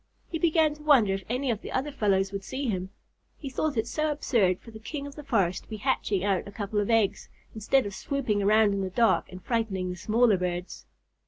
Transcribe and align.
He 0.31 0.39
began 0.39 0.73
to 0.73 0.81
wonder 0.81 1.13
if 1.13 1.23
any 1.29 1.51
of 1.51 1.61
the 1.61 1.71
other 1.71 1.91
fellows 1.91 2.31
would 2.31 2.43
see 2.43 2.67
him. 2.67 2.89
He 3.37 3.51
thought 3.51 3.77
it 3.77 3.85
so 3.85 4.09
absurd 4.11 4.59
for 4.59 4.71
the 4.71 4.79
king 4.79 5.05
of 5.05 5.13
the 5.13 5.23
forest 5.23 5.61
to 5.65 5.69
be 5.69 5.77
hatching 5.77 6.23
out 6.23 6.47
a 6.47 6.51
couple 6.51 6.79
of 6.79 6.89
eggs, 6.89 7.29
instead 7.53 7.85
of 7.85 7.93
swooping 7.93 8.41
around 8.41 8.73
in 8.73 8.81
the 8.81 8.89
dark 8.89 9.31
and 9.31 9.43
frightening 9.45 9.91
the 9.91 9.95
smaller 9.95 10.37
birds. 10.37 10.87